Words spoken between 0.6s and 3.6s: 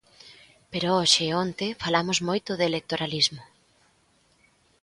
Pero hoxe e onte falamos moito de electoralismo.